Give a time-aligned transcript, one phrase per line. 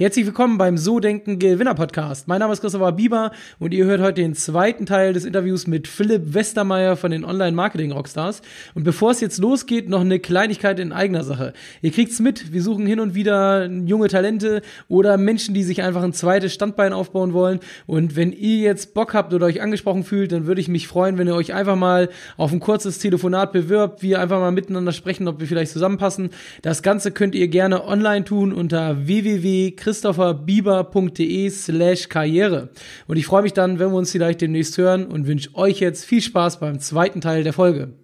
[0.00, 2.26] Herzlich willkommen beim So Denken Gewinner Podcast.
[2.26, 5.86] Mein Name ist Christopher Bieber und ihr hört heute den zweiten Teil des Interviews mit
[5.86, 8.40] Philipp Westermeier von den Online Marketing Rockstars.
[8.74, 11.52] Und bevor es jetzt losgeht, noch eine Kleinigkeit in eigener Sache.
[11.82, 16.02] Ihr kriegt's mit, wir suchen hin und wieder junge Talente oder Menschen, die sich einfach
[16.02, 17.60] ein zweites Standbein aufbauen wollen.
[17.86, 21.18] Und wenn ihr jetzt Bock habt oder euch angesprochen fühlt, dann würde ich mich freuen,
[21.18, 22.08] wenn ihr euch einfach mal
[22.38, 26.30] auf ein kurzes Telefonat bewirbt, wir einfach mal miteinander sprechen, ob wir vielleicht zusammenpassen.
[26.62, 32.68] Das Ganze könnt ihr gerne online tun unter www christopherbieber.de slash karriere.
[33.08, 36.04] Und ich freue mich dann, wenn wir uns vielleicht demnächst hören und wünsche euch jetzt
[36.04, 37.94] viel Spaß beim zweiten Teil der Folge.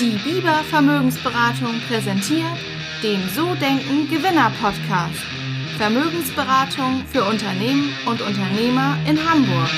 [0.00, 2.58] Die Bieber Vermögensberatung präsentiert
[3.02, 5.22] den So Denken Gewinner Podcast.
[5.78, 9.70] Vermögensberatung für Unternehmen und Unternehmer in Hamburg.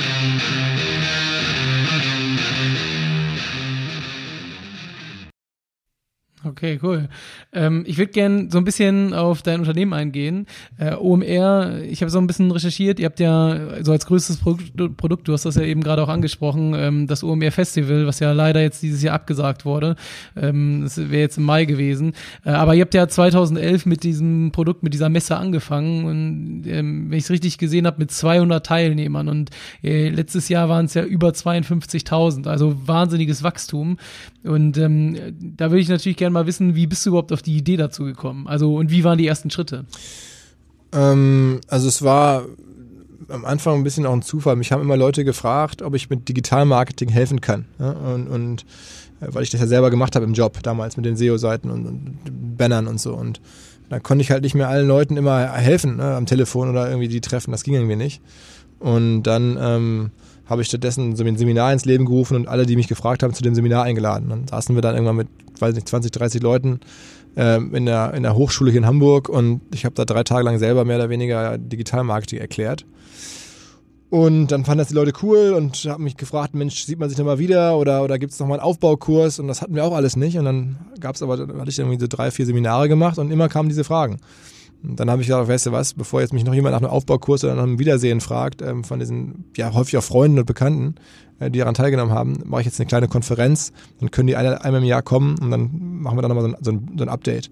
[6.46, 7.09] Okay, cool.
[7.52, 10.46] Ähm, ich würde gerne so ein bisschen auf dein Unternehmen eingehen.
[10.78, 13.00] Äh, OMR, ich habe so ein bisschen recherchiert.
[13.00, 16.08] Ihr habt ja so als größtes Produkt, Produkt du hast das ja eben gerade auch
[16.08, 19.97] angesprochen, ähm, das OMR Festival, was ja leider jetzt dieses Jahr abgesagt wurde.
[20.36, 22.12] Ähm, das wäre jetzt im Mai gewesen.
[22.44, 27.10] Äh, aber ihr habt ja 2011 mit diesem Produkt, mit dieser Messe angefangen und ähm,
[27.10, 29.50] wenn ich es richtig gesehen habe, mit 200 Teilnehmern und
[29.83, 33.97] äh, letztes Jahr waren es ja über 52.000, also wahnsinniges Wachstum.
[34.44, 35.16] Und ähm,
[35.56, 38.05] da würde ich natürlich gerne mal wissen, wie bist du überhaupt auf die Idee dazu
[38.05, 38.47] gekommen?
[38.47, 39.84] Also und wie waren die ersten Schritte?
[40.93, 42.45] Ähm, also es war
[43.28, 44.56] am Anfang ein bisschen auch ein Zufall.
[44.56, 47.67] Mich haben immer Leute gefragt, ob ich mit Digitalmarketing helfen kann.
[47.78, 47.91] Ja?
[47.91, 48.62] Und, und
[49.20, 51.87] äh, weil ich das ja selber gemacht habe im Job damals mit den SEO-Seiten und,
[51.87, 53.15] und Bannern und so.
[53.15, 53.41] Und
[53.89, 57.09] dann konnte ich halt nicht mehr allen Leuten immer helfen ne, am Telefon oder irgendwie
[57.09, 57.53] die treffen.
[57.53, 58.21] Das ging irgendwie nicht.
[58.78, 60.11] Und dann ähm,
[60.47, 63.34] habe ich stattdessen so ein Seminar ins Leben gerufen und alle, die mich gefragt haben,
[63.34, 64.28] zu dem Seminar eingeladen.
[64.28, 66.80] Dann saßen wir dann irgendwann mit, weiß nicht, 20, 30 Leuten
[67.36, 70.44] äh, in, der, in der Hochschule hier in Hamburg und ich habe da drei Tage
[70.44, 72.86] lang selber mehr oder weniger Digitalmarketing erklärt.
[74.08, 77.19] Und dann fanden das die Leute cool und haben mich gefragt, Mensch, sieht man sich
[77.19, 79.41] nochmal wieder oder, oder gibt es nochmal einen Aufbaukurs?
[79.41, 80.38] Und das hatten wir auch alles nicht.
[80.38, 83.48] Und dann gab es aber, hatte ich irgendwie so drei, vier Seminare gemacht und immer
[83.48, 84.19] kamen diese Fragen.
[84.86, 86.91] Und dann habe ich gesagt, weißt du was, bevor jetzt mich noch jemand nach einem
[86.91, 90.94] Aufbaukurs oder nach einem Wiedersehen fragt, ähm, von diesen ja häufig auch Freunden und Bekannten,
[91.41, 93.72] äh, die daran teilgenommen haben, mache ich jetzt eine kleine Konferenz.
[94.00, 95.70] Dann können die eine, einmal im Jahr kommen und dann
[96.00, 97.50] machen wir dann nochmal so ein, so ein, so ein Update.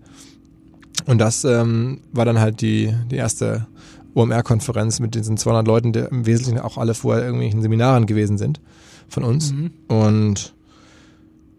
[1.07, 3.67] Und das ähm, war dann halt die, die erste
[4.15, 8.61] OMR-Konferenz mit diesen 200 Leuten, die im Wesentlichen auch alle vorher irgendwelchen Seminaren gewesen sind
[9.09, 9.53] von uns.
[9.53, 9.73] Mhm.
[9.89, 10.54] Und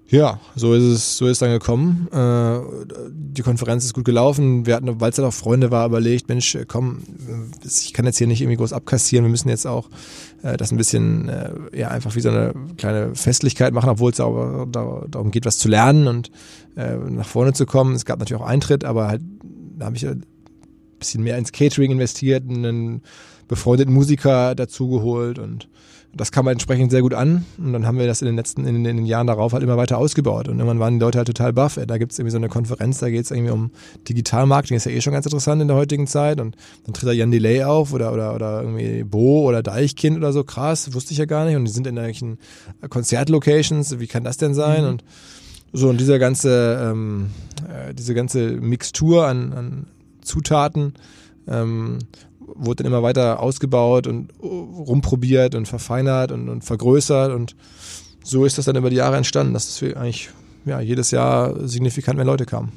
[0.07, 2.07] ja, so ist es, so ist es dann gekommen.
[2.11, 2.59] Äh,
[3.09, 4.65] die Konferenz ist gut gelaufen.
[4.65, 6.99] Wir hatten, weil es halt auch Freunde war, überlegt, Mensch, komm,
[7.63, 9.25] ich kann jetzt hier nicht irgendwie groß abkassieren.
[9.25, 9.89] Wir müssen jetzt auch
[10.43, 14.19] äh, das ein bisschen, äh, ja, einfach wie so eine kleine Festlichkeit machen, obwohl es
[14.19, 16.31] auch darum geht, was zu lernen und
[16.75, 17.95] nach vorne zu kommen.
[17.95, 19.21] Es gab natürlich auch Eintritt, aber halt,
[19.77, 20.25] da habe ich ein
[20.99, 23.01] bisschen mehr ins Catering investiert, einen
[23.47, 25.69] befreundeten Musiker dazugeholt und
[26.15, 27.45] das kam halt entsprechend sehr gut an.
[27.57, 29.63] Und dann haben wir das in den letzten, in den, in den Jahren darauf halt
[29.63, 30.47] immer weiter ausgebaut.
[30.47, 31.77] Und irgendwann waren die Leute halt total baff.
[31.85, 33.71] Da gibt es irgendwie so eine Konferenz, da geht es irgendwie um
[34.07, 36.39] Digitalmarketing, ist ja eh schon ganz interessant in der heutigen Zeit.
[36.39, 36.55] Und
[36.85, 40.45] dann tritt da Jan Delay auf oder, oder, oder irgendwie Bo oder Deichkind oder so.
[40.45, 41.57] Krass, wusste ich ja gar nicht.
[41.57, 42.39] Und die sind in irgendwelchen
[42.89, 43.99] Konzertlocations.
[43.99, 44.83] Wie kann das denn sein?
[44.83, 44.89] Mhm.
[44.89, 45.03] Und
[45.73, 47.31] so, und dieser ganze, ähm,
[47.67, 49.87] äh, diese ganze Mixtur an, an
[50.21, 50.93] Zutaten,
[51.47, 51.99] ähm,
[52.47, 57.55] wurde dann immer weiter ausgebaut und rumprobiert und verfeinert und, und vergrößert und
[58.23, 60.29] so ist das dann über die Jahre entstanden, dass es eigentlich
[60.65, 62.71] ja, jedes Jahr signifikant mehr Leute kamen.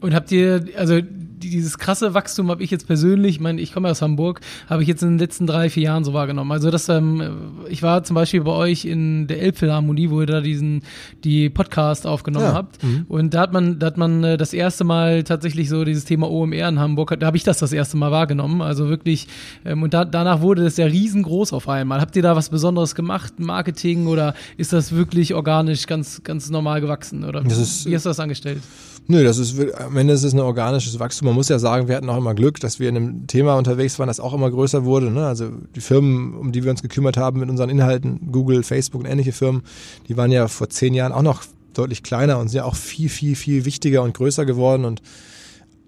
[0.00, 1.00] Und habt ihr, also
[1.50, 4.88] dieses krasse Wachstum habe ich jetzt persönlich, ich meine, ich komme aus Hamburg, habe ich
[4.88, 6.52] jetzt in den letzten drei, vier Jahren so wahrgenommen.
[6.52, 7.22] Also das, ähm,
[7.68, 10.82] ich war zum Beispiel bei euch in der Elbphilharmonie, wo ihr da diesen,
[11.24, 12.54] die Podcast aufgenommen ja.
[12.54, 12.82] habt.
[12.82, 13.06] Mhm.
[13.08, 16.30] Und da hat man, da hat man äh, das erste Mal tatsächlich so dieses Thema
[16.30, 18.62] OMR in Hamburg, da habe ich das das erste Mal wahrgenommen.
[18.62, 19.28] Also wirklich,
[19.64, 22.00] ähm, und da, danach wurde das ja riesengroß auf einmal.
[22.00, 26.80] Habt ihr da was Besonderes gemacht, Marketing, oder ist das wirklich organisch ganz, ganz normal
[26.80, 27.24] gewachsen?
[27.24, 28.62] Oder ist, wie hast du das angestellt?
[29.06, 31.28] Nö, das ist am Ende ist es ein organisches Wachstum.
[31.34, 33.98] Man muss ja sagen, wir hatten auch immer Glück, dass wir in einem Thema unterwegs
[33.98, 35.10] waren, das auch immer größer wurde.
[35.10, 35.26] Ne?
[35.26, 39.08] Also die Firmen, um die wir uns gekümmert haben mit unseren Inhalten, Google, Facebook und
[39.08, 39.62] ähnliche Firmen,
[40.06, 41.42] die waren ja vor zehn Jahren auch noch
[41.72, 44.84] deutlich kleiner und sind ja auch viel, viel, viel wichtiger und größer geworden.
[44.84, 45.02] Und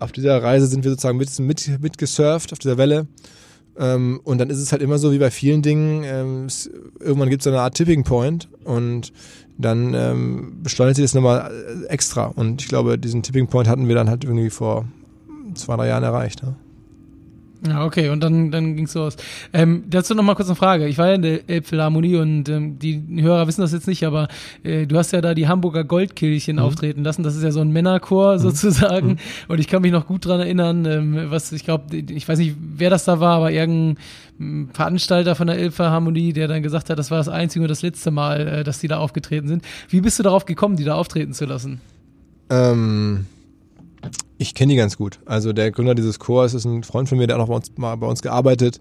[0.00, 3.06] auf dieser Reise sind wir sozusagen mit, mit, mitgesurft auf dieser Welle.
[3.78, 6.68] Ähm, und dann ist es halt immer so wie bei vielen Dingen, ähm, es,
[6.98, 9.12] irgendwann gibt es eine Art Tipping Point und
[9.58, 11.52] dann ähm, beschleunigt sich das nochmal
[11.84, 12.26] äh, extra.
[12.26, 14.86] Und ich glaube, diesen Tipping Point hatten wir dann halt irgendwie vor
[15.56, 16.42] zwei, drei Jahren erreicht.
[16.42, 16.54] Ne?
[17.66, 19.16] Ja, okay, und dann, dann ging's los.
[19.52, 20.86] Ähm, dazu noch mal kurz eine Frage.
[20.86, 24.28] Ich war ja in der Elbphilharmonie und ähm, die Hörer wissen das jetzt nicht, aber
[24.62, 26.62] äh, du hast ja da die Hamburger Goldkehlchen mhm.
[26.62, 27.22] auftreten lassen.
[27.22, 28.38] Das ist ja so ein Männerchor mhm.
[28.38, 29.08] sozusagen.
[29.08, 29.16] Mhm.
[29.48, 32.56] Und ich kann mich noch gut dran erinnern, ähm, was ich glaube, ich weiß nicht,
[32.58, 33.98] wer das da war, aber irgendein
[34.38, 37.82] hm, Veranstalter von der Elbphilharmonie, der dann gesagt hat, das war das einzige und das
[37.82, 39.64] letzte Mal, äh, dass die da aufgetreten sind.
[39.88, 41.80] Wie bist du darauf gekommen, die da auftreten zu lassen?
[42.50, 43.26] Ähm
[44.38, 45.20] ich kenne die ganz gut.
[45.24, 47.72] Also der Gründer dieses Chors ist ein Freund von mir, der auch noch bei uns,
[47.76, 48.80] mal bei uns gearbeitet.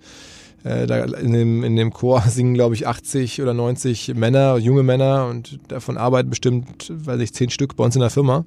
[0.64, 4.84] Äh, da in, dem, in dem Chor singen, glaube ich, 80 oder 90 Männer, junge
[4.84, 8.46] Männer und davon arbeiten bestimmt, weiß ich, zehn Stück bei uns in der Firma.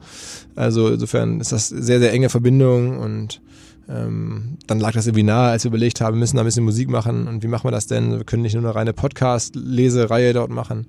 [0.56, 3.40] Also insofern ist das sehr, sehr enge Verbindung und
[3.88, 6.64] ähm, dann lag das irgendwie nahe, als wir überlegt haben, wir müssen da ein bisschen
[6.64, 8.18] Musik machen und wie machen wir das denn?
[8.18, 10.86] Wir können nicht nur eine reine Podcast-Lesereihe dort machen.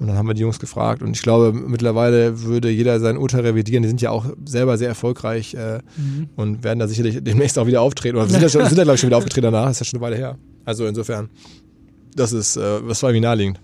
[0.00, 3.42] Und dann haben wir die Jungs gefragt und ich glaube, mittlerweile würde jeder sein Urteil
[3.42, 3.84] revidieren.
[3.84, 6.28] Die sind ja auch selber sehr erfolgreich äh, mhm.
[6.34, 8.16] und werden da sicherlich demnächst auch wieder auftreten.
[8.16, 10.06] Oder sind schon, sind ja glaube ich, schon wieder aufgetreten danach, ist ja schon eine
[10.06, 10.36] Weile her.
[10.64, 11.30] Also insofern,
[12.16, 13.60] das ist, äh, das war irgendwie naheliegend.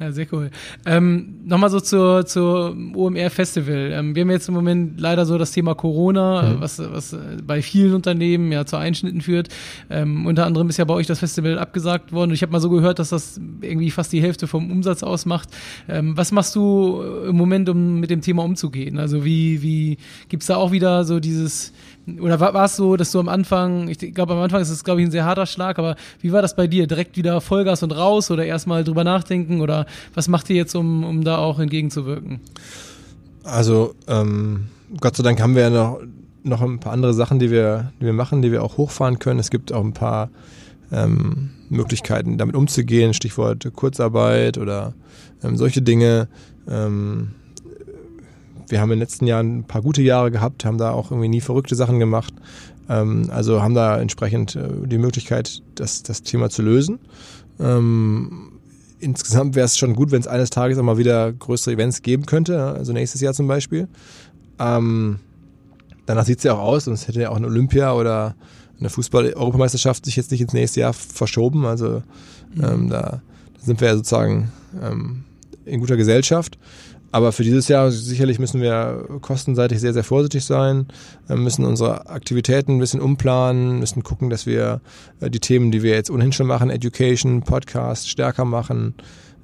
[0.00, 0.50] Ja, sehr cool.
[0.86, 3.92] Ähm, Nochmal so zur, zur OMR Festival.
[3.92, 6.60] Ähm, wir haben jetzt im Moment leider so das Thema Corona, mhm.
[6.60, 9.48] was, was äh, bei vielen Unternehmen ja zu Einschnitten führt.
[9.90, 12.32] Ähm, unter anderem ist ja bei euch das Festival abgesagt worden.
[12.32, 15.48] Ich habe mal so gehört, dass das irgendwie fast die Hälfte vom Umsatz ausmacht.
[15.88, 18.98] Ähm, was machst du im Moment, um mit dem Thema umzugehen?
[18.98, 19.98] Also wie, wie
[20.28, 21.72] gibt's da auch wieder so dieses
[22.20, 24.84] oder war, war es so, dass du am Anfang, ich glaube, am Anfang ist es,
[24.84, 26.86] glaube ich, ein sehr harter Schlag, aber wie war das bei dir?
[26.86, 31.04] Direkt wieder Vollgas und raus oder erstmal drüber nachdenken oder was macht ihr jetzt, um,
[31.04, 32.40] um da auch entgegenzuwirken?
[33.44, 34.68] Also, ähm,
[35.00, 36.00] Gott sei Dank haben wir ja noch,
[36.42, 39.40] noch ein paar andere Sachen, die wir, die wir machen, die wir auch hochfahren können.
[39.40, 40.30] Es gibt auch ein paar
[40.92, 44.94] ähm, Möglichkeiten, damit umzugehen, Stichwort Kurzarbeit oder
[45.42, 46.28] ähm, solche Dinge.
[46.68, 47.32] Ähm,
[48.68, 51.28] wir haben in den letzten Jahren ein paar gute Jahre gehabt, haben da auch irgendwie
[51.28, 52.34] nie verrückte Sachen gemacht.
[52.88, 56.98] Ähm, also haben da entsprechend äh, die Möglichkeit, das, das Thema zu lösen.
[57.60, 58.52] Ähm,
[59.00, 62.26] insgesamt wäre es schon gut, wenn es eines Tages auch mal wieder größere Events geben
[62.26, 63.88] könnte, also nächstes Jahr zum Beispiel.
[64.58, 65.18] Ähm,
[66.06, 68.34] danach sieht es ja auch aus, sonst hätte ja auch eine Olympia oder
[68.78, 71.64] eine Fußball-Europameisterschaft sich jetzt nicht ins nächste Jahr verschoben.
[71.66, 72.02] Also
[72.54, 72.64] mhm.
[72.64, 73.20] ähm, da, da,
[73.60, 74.52] sind wir ja sozusagen
[74.82, 75.24] ähm,
[75.64, 76.58] in guter Gesellschaft.
[77.14, 80.88] Aber für dieses Jahr sicherlich müssen wir kostenseitig sehr, sehr vorsichtig sein,
[81.28, 84.80] wir müssen unsere Aktivitäten ein bisschen umplanen, müssen gucken, dass wir
[85.20, 88.94] äh, die Themen, die wir jetzt ohnehin schon machen, Education, Podcast, stärker machen.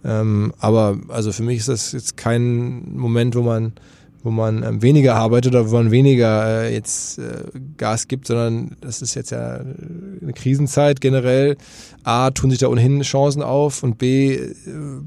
[0.04, 3.74] Ähm, aber also für mich ist das jetzt kein Moment, wo man
[4.22, 7.44] wo man ähm, weniger arbeitet oder wo man weniger äh, jetzt äh,
[7.76, 9.60] Gas gibt, sondern das ist jetzt ja
[10.20, 11.56] eine Krisenzeit generell.
[12.04, 14.54] A, tun sich da ohnehin Chancen auf und B, äh,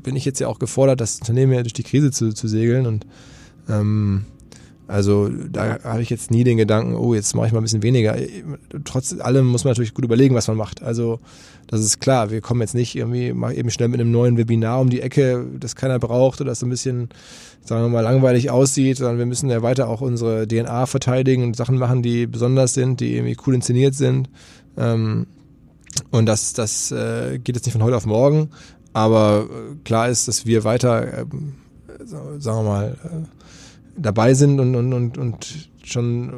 [0.04, 2.86] bin ich jetzt ja auch gefordert, das Unternehmen ja durch die Krise zu, zu segeln
[2.86, 3.06] und
[3.70, 4.26] ähm,
[4.88, 7.84] also da habe ich jetzt nie den Gedanken, oh, jetzt mache ich mal ein bisschen
[7.84, 8.18] weniger.
[8.84, 10.84] Trotz allem muss man natürlich gut überlegen, was man macht.
[10.84, 11.20] Also
[11.68, 14.82] das ist klar, wir kommen jetzt nicht irgendwie mal eben schnell mit einem neuen Webinar
[14.82, 17.10] um die Ecke, das keiner braucht oder das so ein bisschen,
[17.64, 21.56] sagen wir mal, langweilig aussieht, sondern wir müssen ja weiter auch unsere DNA verteidigen und
[21.56, 24.30] Sachen machen, die besonders sind, die irgendwie cool inszeniert sind.
[24.78, 25.28] Ähm,
[26.12, 28.50] und das, das äh, geht jetzt nicht von heute auf morgen,
[28.92, 29.48] aber
[29.86, 31.26] klar ist, dass wir weiter, äh,
[32.06, 33.44] sagen wir mal, äh,
[33.98, 36.34] dabei sind und, und, und, und schon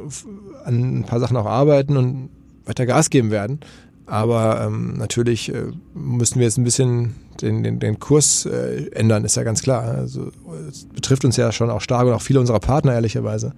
[0.64, 2.28] an ein paar Sachen auch arbeiten und
[2.64, 3.60] weiter Gas geben werden.
[4.06, 5.64] Aber ähm, natürlich äh,
[5.94, 9.82] müssen wir jetzt ein bisschen den, den, den Kurs äh, ändern, ist ja ganz klar.
[9.82, 10.30] Also
[10.68, 13.52] es betrifft uns ja schon auch stark und auch viele unserer Partner ehrlicherweise,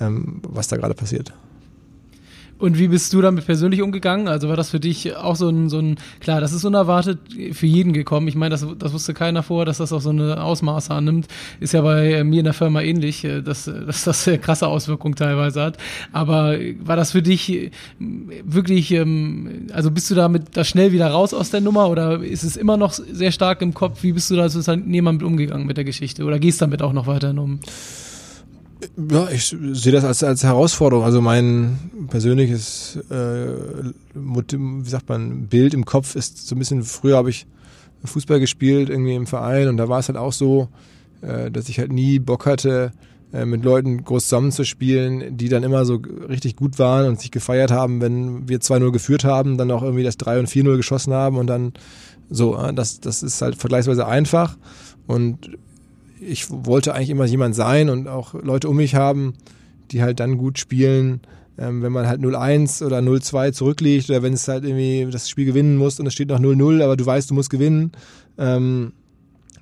[0.00, 1.32] ähm, was da gerade passiert.
[2.62, 4.28] Und wie bist du damit persönlich umgegangen?
[4.28, 7.18] Also war das für dich auch so ein, so ein klar, das ist unerwartet
[7.50, 8.28] für jeden gekommen.
[8.28, 11.26] Ich meine, das, das wusste keiner vor, dass das auch so eine Ausmaße annimmt.
[11.58, 15.16] Ist ja bei äh, mir in der Firma ähnlich, äh, dass, dass das krasse Auswirkungen
[15.16, 15.78] teilweise hat.
[16.12, 21.08] Aber war das für dich äh, wirklich, ähm, also bist du damit da schnell wieder
[21.08, 24.04] raus aus der Nummer oder ist es immer noch sehr stark im Kopf?
[24.04, 26.92] Wie bist du da als Unternehmer mit umgegangen mit der Geschichte oder gehst damit auch
[26.92, 27.58] noch weiterhin um?
[29.10, 31.04] Ja, ich sehe das als, als Herausforderung.
[31.04, 37.16] Also mein persönliches, äh, wie sagt man, Bild im Kopf ist so ein bisschen, früher
[37.16, 37.46] habe ich
[38.04, 40.68] Fußball gespielt, irgendwie im Verein und da war es halt auch so,
[41.20, 42.92] äh, dass ich halt nie Bock hatte,
[43.32, 47.70] äh, mit Leuten groß zusammenzuspielen, die dann immer so richtig gut waren und sich gefeiert
[47.70, 51.36] haben, wenn wir 2-0 geführt haben, dann auch irgendwie das 3 und 4-0 geschossen haben
[51.36, 51.72] und dann
[52.28, 54.56] so, das, das ist halt vergleichsweise einfach
[55.06, 55.50] und
[56.26, 59.34] ich wollte eigentlich immer jemand sein und auch Leute um mich haben,
[59.90, 61.20] die halt dann gut spielen,
[61.58, 65.44] ähm, wenn man halt 0-1 oder 0-2 zurückliegt oder wenn es halt irgendwie das Spiel
[65.44, 67.92] gewinnen muss und es steht noch 0-0, aber du weißt, du musst gewinnen.
[68.38, 68.92] Ähm,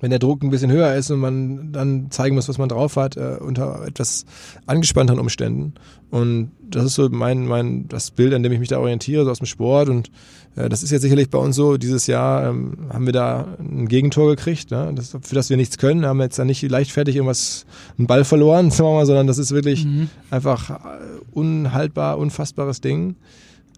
[0.01, 2.97] wenn der Druck ein bisschen höher ist und man dann zeigen muss, was man drauf
[2.97, 4.25] hat, äh, unter etwas
[4.65, 5.75] angespannteren Umständen.
[6.09, 9.31] Und das ist so mein, mein, das Bild, an dem ich mich da orientiere, so
[9.31, 9.89] aus dem Sport.
[9.89, 10.11] Und
[10.55, 11.77] äh, das ist jetzt sicherlich bei uns so.
[11.77, 14.91] Dieses Jahr ähm, haben wir da ein Gegentor gekriegt, ne?
[14.95, 16.05] das, für das wir nichts können.
[16.05, 17.65] Haben jetzt da nicht leichtfertig irgendwas,
[17.97, 20.09] einen Ball verloren, sagen wir mal, sondern das ist wirklich mhm.
[20.31, 20.73] einfach äh,
[21.31, 23.15] unhaltbar, unfassbares Ding.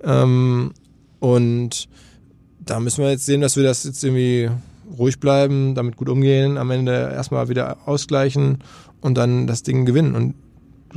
[0.04, 0.72] Ähm,
[1.20, 1.90] und
[2.66, 4.50] da müssen wir jetzt sehen, dass wir das jetzt irgendwie
[4.98, 8.60] ruhig bleiben, damit gut umgehen, am Ende erstmal wieder ausgleichen
[9.02, 10.16] und dann das Ding gewinnen.
[10.16, 10.36] Und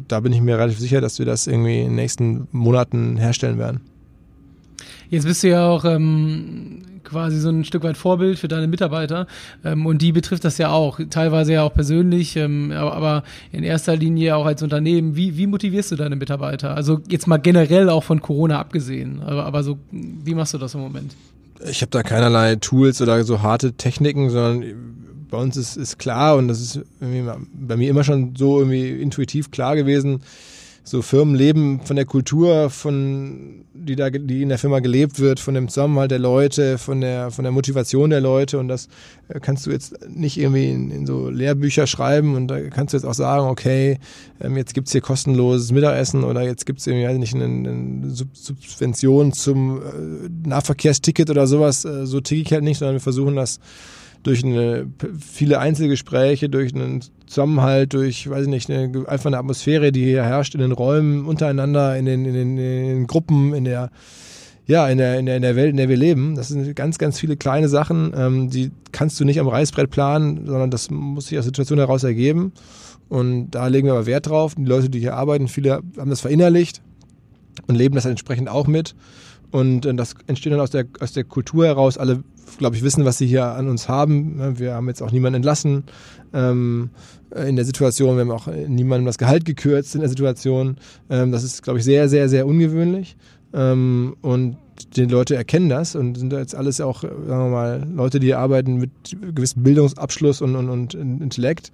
[0.09, 3.59] da bin ich mir relativ sicher, dass wir das irgendwie in den nächsten Monaten herstellen
[3.59, 3.81] werden.
[5.09, 9.27] Jetzt bist du ja auch ähm, quasi so ein Stück weit Vorbild für deine Mitarbeiter
[9.65, 13.97] ähm, und die betrifft das ja auch, teilweise ja auch persönlich, ähm, aber in erster
[13.97, 15.17] Linie auch als Unternehmen.
[15.17, 16.75] Wie, wie motivierst du deine Mitarbeiter?
[16.75, 20.75] Also jetzt mal generell auch von Corona abgesehen, aber, aber so, wie machst du das
[20.75, 21.15] im Moment?
[21.69, 24.65] Ich habe da keinerlei Tools oder so harte Techniken, sondern
[25.31, 29.51] bei uns ist, ist klar und das ist bei mir immer schon so irgendwie intuitiv
[29.51, 30.23] klar gewesen,
[30.89, 35.41] so Firmen leben von der Kultur, von die da die in der Firma gelebt wird,
[35.41, 38.61] von dem Zusammenhalt der Leute, von der von der Motivation der Leute.
[38.61, 38.89] Und das
[39.29, 42.37] äh, kannst du jetzt nicht irgendwie in, in so Lehrbücher schreiben.
[42.37, 43.99] Und da kannst du jetzt auch sagen, okay,
[44.41, 49.33] ähm, jetzt gibt's hier kostenloses Mittagessen oder jetzt gibt's irgendwie halt nicht eine, eine Subvention
[49.33, 53.59] zum äh, Nahverkehrsticket oder sowas, äh, so ticke ich halt nicht, sondern wir versuchen das
[54.27, 54.89] durch eine,
[55.21, 60.25] viele Einzelgespräche, durch einen Zusammenhalt, durch, weiß ich nicht, eine, einfach eine Atmosphäre, die hier
[60.25, 63.91] herrscht in den Räumen, untereinander, in den, in den, in den Gruppen, in der,
[64.67, 66.35] ja, in der, in der, in der Welt, in der wir leben.
[66.35, 70.45] Das sind ganz, ganz viele kleine Sachen, ähm, die kannst du nicht am Reißbrett planen,
[70.47, 72.53] sondern das muss sich aus der Situation heraus ergeben.
[73.09, 74.57] Und da legen wir aber Wert drauf.
[74.57, 76.83] Die Leute, die hier arbeiten, viele haben das verinnerlicht
[77.69, 78.97] und leben das entsprechend auch mit.
[79.51, 81.99] Und äh, das entsteht dann aus der, aus der Kultur heraus.
[81.99, 82.23] Alle,
[82.59, 84.59] glaube ich, wissen, was sie hier an uns haben.
[84.59, 85.85] Wir haben jetzt auch niemanden entlassen
[86.33, 86.91] ähm,
[87.47, 88.17] in der Situation.
[88.17, 90.77] Wir haben auch niemandem das Gehalt gekürzt in der Situation.
[91.11, 93.17] Ähm, das ist, glaube ich, sehr, sehr, sehr ungewöhnlich.
[93.53, 94.57] Ähm, und
[94.95, 98.77] die Leute erkennen das und sind jetzt alles auch, sagen wir mal, Leute, die arbeiten
[98.77, 98.91] mit
[99.35, 101.73] gewissem Bildungsabschluss und, und, und Intellekt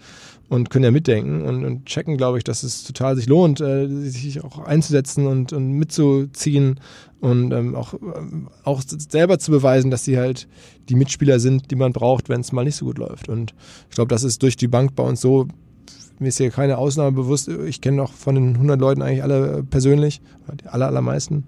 [0.52, 3.88] und können ja mitdenken und, und checken, glaube ich, dass es total sich lohnt, äh,
[3.88, 6.78] sich auch einzusetzen und, und mitzuziehen
[7.21, 10.49] und ähm, auch, ähm, auch selber zu beweisen, dass sie halt
[10.90, 13.30] die Mitspieler sind, die man braucht, wenn es mal nicht so gut läuft.
[13.30, 13.54] Und
[13.88, 15.49] ich glaube, das ist durch die Bank bei uns so,
[16.18, 17.49] mir ist hier keine Ausnahme bewusst.
[17.49, 20.21] Ich kenne auch von den 100 Leuten eigentlich alle persönlich,
[20.61, 21.47] die aller, allermeisten.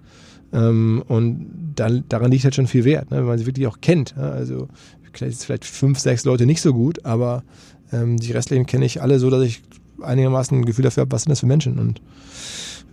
[0.54, 4.16] Ähm, und daran liegt halt schon viel Wert, ne, wenn man sie wirklich auch kennt.
[4.16, 4.32] Ne?
[4.32, 4.68] Also
[5.12, 7.44] vielleicht fünf, sechs Leute nicht so gut, aber
[7.94, 9.62] ähm, die restlichen kenne ich alle so, dass ich
[10.02, 11.78] einigermaßen ein Gefühl dafür habe, was sind das für Menschen.
[11.78, 12.00] Und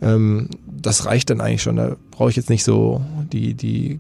[0.02, 1.76] ähm, das reicht dann eigentlich schon.
[1.76, 4.00] Da brauche ich jetzt nicht so die, die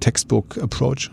[0.00, 1.10] Textbook-Approach.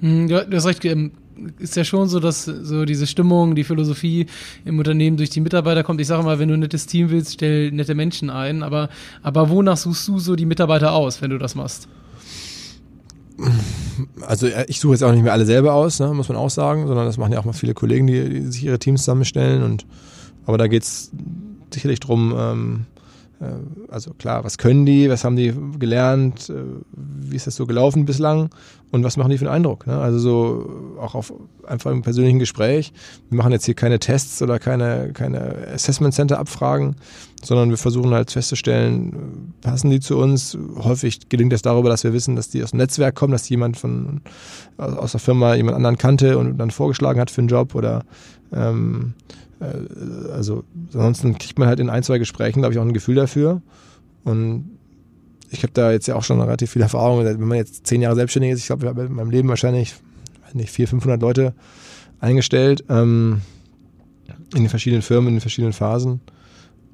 [0.00, 1.12] Hm, ja, du hast recht, ähm,
[1.58, 4.26] ist ja schon so, dass so diese Stimmung, die Philosophie
[4.64, 6.00] im Unternehmen durch die Mitarbeiter kommt.
[6.00, 8.62] Ich sage mal, wenn du ein nettes Team willst, stell nette Menschen ein.
[8.62, 8.90] Aber,
[9.22, 11.88] aber wonach suchst du so die Mitarbeiter aus, wenn du das machst?
[14.26, 16.50] Also äh, ich suche jetzt auch nicht mehr alle selber aus, ne, muss man auch
[16.50, 19.62] sagen, sondern das machen ja auch mal viele Kollegen, die, die sich ihre Teams zusammenstellen.
[19.62, 19.86] Und
[20.46, 21.10] aber da geht es
[21.72, 22.86] sicherlich drum, ähm,
[23.40, 26.54] äh, also klar, was können die, was haben die gelernt, äh,
[26.92, 28.50] wie ist das so gelaufen bislang
[28.90, 29.86] und was machen die für einen Eindruck.
[29.86, 29.98] Ne?
[29.98, 31.32] Also so auch auf
[31.66, 32.92] einfach im persönlichen Gespräch.
[33.28, 36.96] Wir machen jetzt hier keine Tests oder keine, keine Assessment Center Abfragen,
[37.42, 40.58] sondern wir versuchen halt festzustellen, passen die zu uns.
[40.76, 43.76] Häufig gelingt das darüber, dass wir wissen, dass die aus dem Netzwerk kommen, dass jemand
[43.76, 44.22] von
[44.76, 48.04] aus der Firma jemand anderen kannte und dann vorgeschlagen hat für einen Job oder
[48.52, 49.14] ähm,
[49.60, 53.14] äh, also ansonsten kriegt man halt in ein, zwei Gesprächen, glaube ich, auch ein Gefühl
[53.14, 53.62] dafür.
[54.24, 54.79] Und
[55.50, 57.24] ich habe da jetzt ja auch schon relativ viel Erfahrung.
[57.24, 59.94] Wenn man jetzt zehn Jahre selbstständig ist, ich glaube, ich habe in meinem Leben wahrscheinlich
[60.52, 61.54] nicht 400, 500 Leute
[62.20, 63.42] eingestellt ähm,
[64.54, 66.20] in den verschiedenen Firmen, in den verschiedenen Phasen.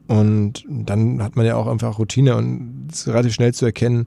[0.08, 4.06] Und dann hat man ja auch einfach Routine und es ist relativ schnell zu erkennen,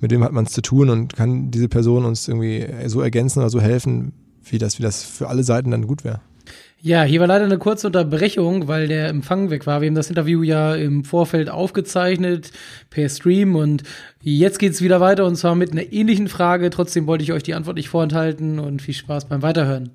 [0.00, 3.40] mit wem hat man es zu tun und kann diese Person uns irgendwie so ergänzen
[3.40, 4.12] oder so helfen,
[4.44, 6.20] wie das, wie das für alle Seiten dann gut wäre.
[6.82, 9.82] Ja, hier war leider eine kurze Unterbrechung, weil der Empfang weg war.
[9.82, 12.52] Wir haben das Interview ja im Vorfeld aufgezeichnet
[12.88, 13.82] per Stream und
[14.22, 16.70] jetzt geht's wieder weiter und zwar mit einer ähnlichen Frage.
[16.70, 19.90] Trotzdem wollte ich euch die Antwort nicht vorenthalten und viel Spaß beim Weiterhören.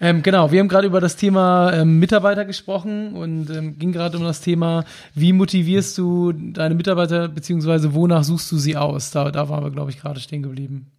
[0.00, 4.16] Ähm, genau, wir haben gerade über das Thema ähm, Mitarbeiter gesprochen und ähm, ging gerade
[4.16, 4.84] um das Thema,
[5.14, 9.10] wie motivierst du deine Mitarbeiter beziehungsweise wonach suchst du sie aus?
[9.10, 10.90] Da, da waren wir, glaube ich, gerade stehen geblieben.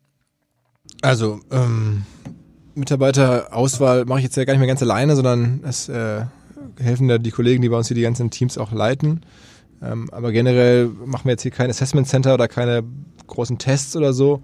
[1.02, 2.04] Also, ähm,
[2.76, 6.26] Mitarbeiterauswahl mache ich jetzt ja gar nicht mehr ganz alleine, sondern es äh,
[6.80, 9.22] helfen da die Kollegen, die bei uns hier die ganzen Teams auch leiten.
[9.82, 12.84] Ähm, aber generell machen wir jetzt hier kein Assessment Center oder keine
[13.28, 14.44] großen Tests oder so,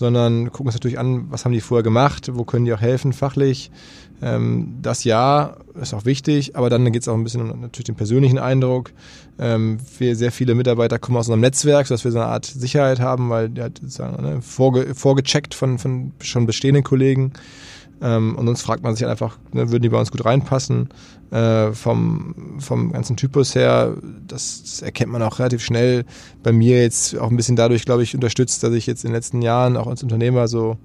[0.00, 3.12] sondern gucken uns natürlich an, was haben die vorher gemacht, wo können die auch helfen
[3.12, 3.70] fachlich.
[4.22, 7.84] Ähm, das ja ist auch wichtig, aber dann geht es auch ein bisschen um natürlich
[7.84, 8.92] den persönlichen Eindruck.
[9.38, 12.98] Ähm, wir, sehr viele Mitarbeiter kommen aus unserem Netzwerk, sodass wir so eine Art Sicherheit
[12.98, 17.34] haben, weil die halt sozusagen ne, vorge vorgecheckt von, von schon bestehenden Kollegen.
[18.02, 20.88] Ähm, und uns fragt man sich einfach, ne, würden die bei uns gut reinpassen?
[21.30, 26.04] Äh, vom, vom ganzen Typus her, das, das, erkennt man auch relativ schnell.
[26.42, 29.14] Bei mir jetzt auch ein bisschen dadurch, glaube ich, unterstützt, dass ich jetzt in den
[29.14, 30.76] letzten Jahren auch als Unternehmer so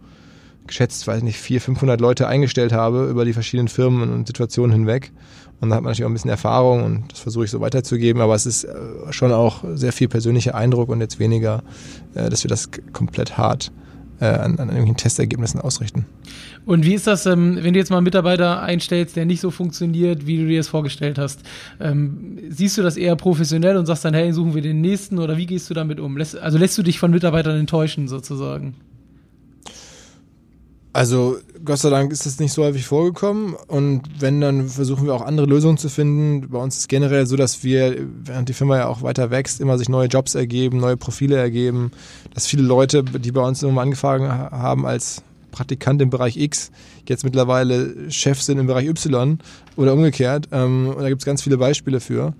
[0.68, 5.12] geschätzt, weiß nicht, 400, 500 Leute eingestellt habe über die verschiedenen Firmen und Situationen hinweg.
[5.62, 8.22] Und da hat man natürlich auch ein bisschen Erfahrung und das versuche ich so weiterzugeben.
[8.22, 8.76] Aber es ist äh,
[9.12, 11.64] schon auch sehr viel persönlicher Eindruck und jetzt weniger,
[12.14, 13.72] äh, dass wir das komplett hart
[14.20, 16.06] äh, an, an irgendwelchen Testergebnissen ausrichten.
[16.66, 19.52] Und wie ist das, ähm, wenn du jetzt mal einen Mitarbeiter einstellst, der nicht so
[19.52, 21.42] funktioniert, wie du dir das vorgestellt hast?
[21.80, 25.38] Ähm, siehst du das eher professionell und sagst dann, hey, suchen wir den nächsten oder
[25.38, 26.18] wie gehst du damit um?
[26.18, 28.76] Lässt, also lässt du dich von Mitarbeitern enttäuschen sozusagen?
[30.96, 35.14] Also Gott sei Dank ist das nicht so häufig vorgekommen und wenn, dann versuchen wir
[35.14, 36.48] auch andere Lösungen zu finden.
[36.50, 39.60] Bei uns ist es generell so, dass wir, während die Firma ja auch weiter wächst,
[39.60, 41.92] immer sich neue Jobs ergeben, neue Profile ergeben,
[42.34, 45.22] dass viele Leute, die bei uns immer angefangen haben als
[45.52, 46.72] Praktikant im Bereich X,
[47.10, 49.40] jetzt mittlerweile Chef sind im Bereich Y
[49.76, 50.48] oder umgekehrt.
[50.54, 52.34] Ähm, und da gibt es ganz viele Beispiele für.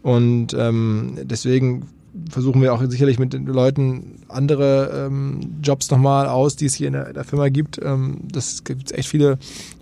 [0.00, 1.90] Und ähm, deswegen
[2.30, 6.88] versuchen wir auch sicherlich mit den Leuten andere ähm, Jobs nochmal aus, die es hier
[6.88, 7.80] in der, der Firma gibt.
[7.82, 9.38] Ähm, das gibt echt viele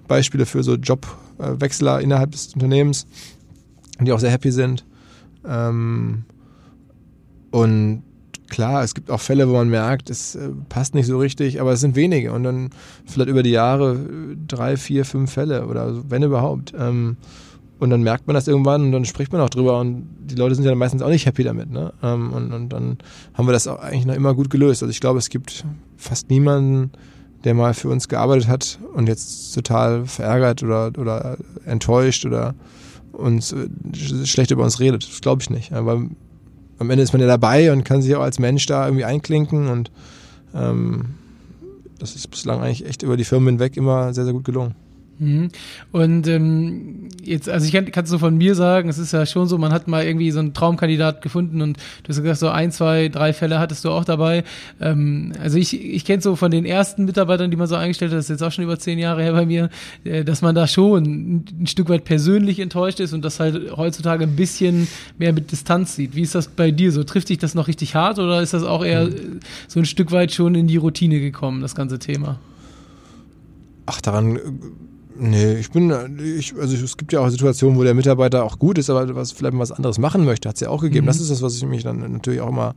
[0.09, 3.07] Beispiele für so Jobwechsler innerhalb des Unternehmens,
[4.01, 4.85] die auch sehr happy sind.
[5.47, 6.25] Ähm,
[7.51, 8.03] und
[8.49, 11.73] klar, es gibt auch Fälle, wo man merkt, es äh, passt nicht so richtig, aber
[11.73, 12.71] es sind wenige und dann
[13.07, 16.73] vielleicht über die Jahre äh, drei, vier, fünf Fälle oder wenn überhaupt.
[16.79, 17.17] Ähm,
[17.79, 20.55] und dann merkt man das irgendwann und dann spricht man auch drüber und die Leute
[20.55, 21.71] sind ja meistens auch nicht happy damit.
[21.71, 21.93] Ne?
[22.03, 22.99] Ähm, und, und dann
[23.35, 24.83] haben wir das auch eigentlich noch immer gut gelöst.
[24.83, 25.65] Also ich glaube, es gibt
[25.97, 26.91] fast niemanden,
[27.45, 32.55] der mal für uns gearbeitet hat und jetzt total verärgert oder, oder enttäuscht oder
[33.13, 33.69] uns äh,
[34.25, 35.07] schlecht über uns redet.
[35.07, 35.73] Das glaube ich nicht.
[35.73, 36.03] Aber
[36.79, 39.69] am Ende ist man ja dabei und kann sich auch als Mensch da irgendwie einklinken
[39.69, 39.91] und
[40.55, 41.15] ähm,
[41.99, 44.75] das ist bislang eigentlich echt über die Firmen hinweg immer sehr, sehr gut gelungen.
[45.19, 45.49] Mhm.
[45.93, 49.49] Und ähm, jetzt, also ich kann es so von mir sagen, es ist ja schon
[49.49, 52.71] so, man hat mal irgendwie so einen Traumkandidat gefunden und du hast gesagt, so ein,
[52.71, 54.45] zwei, drei Fälle hattest du auch dabei.
[54.81, 58.19] Ähm, also ich, ich kenne so von den ersten Mitarbeitern, die man so eingestellt hat,
[58.19, 59.71] das ist jetzt auch schon über zehn Jahre her bei mir,
[60.05, 63.77] äh, dass man da schon ein, ein Stück weit persönlich enttäuscht ist und das halt
[63.77, 64.87] heutzutage ein bisschen
[65.19, 66.15] mehr mit Distanz sieht.
[66.15, 67.05] Wie ist das bei dir so?
[67.05, 69.41] Trifft dich das noch richtig hart oder ist das auch eher mhm.
[69.67, 72.39] so ein Stück weit schon in die Routine gekommen, das ganze Thema?
[73.87, 74.39] Ach, daran
[75.19, 78.79] Nee, ich bin, ich, also es gibt ja auch Situationen, wo der Mitarbeiter auch gut
[78.79, 81.07] ist, aber was vielleicht mal was anderes machen möchte, hat es ja auch gegeben.
[81.07, 81.09] Mhm.
[81.09, 82.75] Das ist das, was ich mich dann natürlich auch immer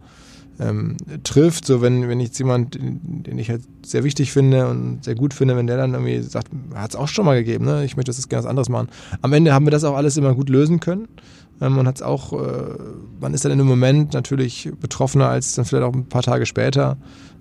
[0.59, 1.65] ähm, trifft.
[1.65, 5.55] So, wenn, wenn jetzt jemand, den ich halt sehr wichtig finde und sehr gut finde,
[5.55, 7.85] wenn der dann irgendwie sagt, hat es auch schon mal gegeben, ne?
[7.85, 8.89] Ich möchte das gerne was anderes machen.
[9.21, 11.07] Am Ende haben wir das auch alles immer gut lösen können.
[11.61, 12.75] Ähm, man hat es auch, äh,
[13.19, 16.45] man ist dann in einem Moment natürlich betroffener als dann vielleicht auch ein paar Tage
[16.45, 16.97] später.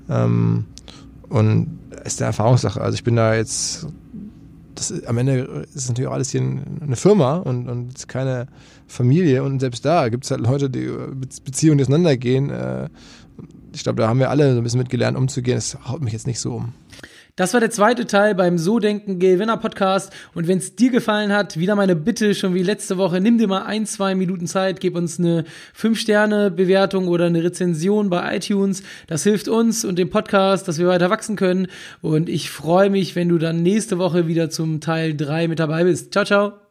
[0.09, 0.65] Ähm,
[1.29, 2.81] und ist eine Erfahrungssache.
[2.81, 3.87] Also ich bin da jetzt
[4.90, 8.46] das, am Ende ist natürlich auch alles hier eine Firma und, und keine
[8.87, 9.42] Familie.
[9.42, 10.90] Und selbst da gibt es halt Leute, die
[11.44, 12.51] Beziehungen auseinandergehen.
[12.51, 12.88] Äh,
[13.72, 15.57] ich glaube, da haben wir alle so ein bisschen mitgelernt, umzugehen.
[15.57, 16.72] Das haut mich jetzt nicht so um.
[17.38, 20.12] Das war der zweite Teil beim So Denken Gewinner Podcast.
[20.35, 23.46] Und wenn es dir gefallen hat, wieder meine Bitte, schon wie letzte Woche, nimm dir
[23.46, 25.44] mal ein, zwei Minuten Zeit, gib uns eine
[25.81, 28.83] 5-Sterne-Bewertung oder eine Rezension bei iTunes.
[29.07, 31.68] Das hilft uns und dem Podcast, dass wir weiter wachsen können.
[32.03, 35.85] Und ich freue mich, wenn du dann nächste Woche wieder zum Teil 3 mit dabei
[35.85, 36.11] bist.
[36.12, 36.67] Ciao, ciao.